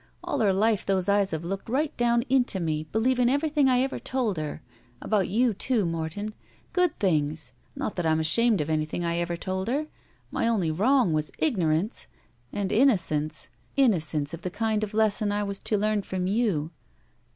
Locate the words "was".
11.13-11.31, 15.43-15.59